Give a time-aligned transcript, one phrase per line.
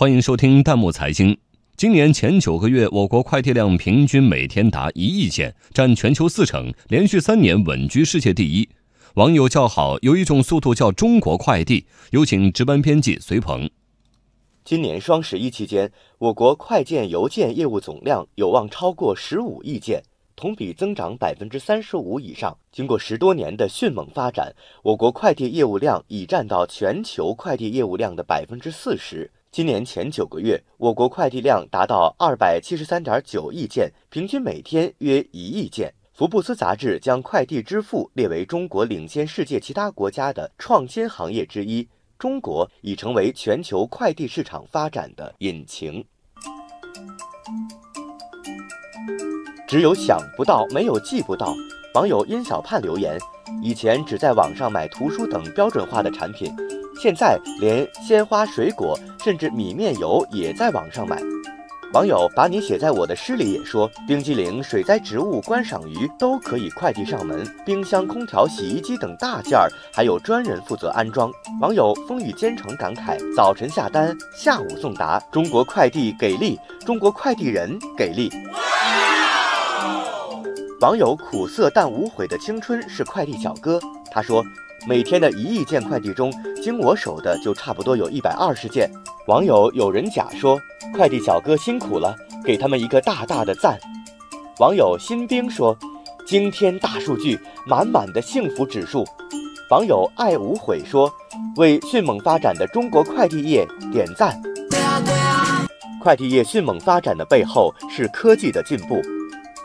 [0.00, 1.36] 欢迎收听弹幕财经。
[1.76, 8.66] 今年前九个月，我国快递量平均每天达一亿件，占全球四成，连续三年稳居世界第一。
[9.16, 11.84] 网友叫好，有一种速度叫中国快递。
[12.12, 13.68] 有请值班编辑隋鹏。
[14.64, 20.02] 今年双十一期间，我国快件邮件业务总量有望超过十五亿件，
[20.34, 22.56] 同比增长百分之三十五以上。
[22.72, 29.30] 经过十多年的迅猛发展，我国快递业务量已占到全球快递业务量的百分之四十。
[29.52, 35.92] 今年前九个月，我国快递量达到二百七十三点九亿件，平均每天约一亿件。
[36.14, 46.04] 福布斯杂志将快递支付列为中国领先世界其他国家的创新行业之一，中国已成为全球快递市场发展的引擎。
[49.66, 51.52] 只有想不到，没有记不到。
[51.96, 53.18] 网友殷小盼留言：
[53.64, 56.54] 以前只在网上买图书等标准化的产品，
[57.02, 61.18] 现在连鲜花、水果，甚至米面油也在网上买。
[61.94, 71.32] 网友把你写在我的诗里也说，冰激凌、水栽植物、观赏鱼都可以快递上门，冰箱、空调、洗衣机等大件儿还有专人负责安装。
[71.62, 78.30] 网友风雨兼程感慨：早晨下单，下午送达，中国快递给力，中国快递人给力。
[80.82, 83.80] 网友苦涩但无悔的青春是快递小哥，
[84.12, 84.44] 他说，
[84.86, 88.90] 每天的一亿件快递中，经我手的就差不多有一百二十件。
[89.26, 90.60] 网友有人甲说。
[90.92, 93.78] 快递小哥辛苦了，给他们一个大大的赞。
[94.58, 95.76] 网友新兵说
[96.26, 99.04] ：“惊天大数据，满满的幸福指数。”
[99.70, 101.08] 网友爱无悔说
[101.56, 104.40] ：“为迅猛发展的中国快递业点赞。”
[106.02, 109.00] 快递业迅猛发展的背后是科技的进步，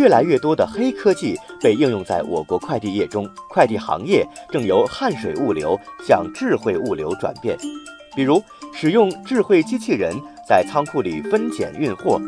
[0.00, 7.54] 越来越多的黑科技被应用在我国快递业中，快递行业正由汗水物流向智慧物流转变。
[8.16, 10.14] 比如，使用智慧机器人。
[10.48, 12.20] 在仓库里分拣运货，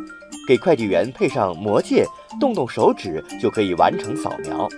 [0.46, 2.06] 给快递员配上魔戒，
[2.38, 4.68] 动动手指就可以完成扫描。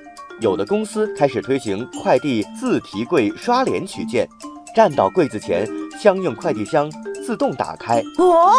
[0.40, 4.26] 有的公司开始推行快递自提柜刷脸取件，
[4.74, 5.68] 站到柜子前，
[6.00, 6.90] 相应快递箱
[7.24, 8.02] 自动打开。
[8.18, 8.52] 哦，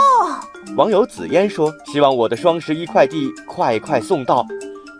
[0.76, 4.46] 网友紫嫣说：“希望我的双十一快递快快送到。”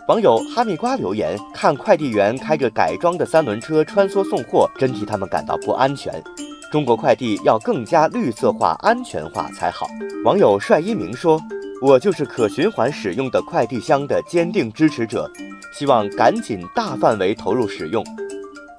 [0.06, 6.22] 网友哈密瓜留言：“看快递员开着改装的三轮车穿梭送货，真替他们感到不安全。”
[6.70, 9.88] 中国快递要更加绿色化、安全化才好。
[10.24, 11.40] 网友帅一鸣说
[11.82, 15.28] ：“我就是可循环使用的快递箱的坚定支持者，
[15.72, 18.04] 希望赶紧大范围投入使用。”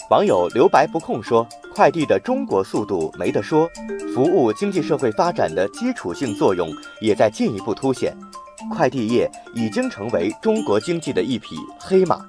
[0.09, 1.45] 网友留白不空说
[1.75, 3.69] ：“快递的中国速度没得说，
[4.13, 6.69] 服务经济社会发展的基础性作用
[7.01, 8.15] 也在进一步凸显，
[8.73, 12.25] 快递业已经成为中国经济的一匹黑马。”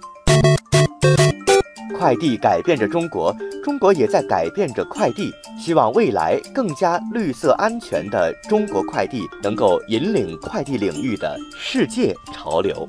[1.96, 5.32] 快递改变着中国，中国也在改变着快递。
[5.56, 12.88] 希望未来更加绿色安全的中国快递能够引领快递领域的世界潮流。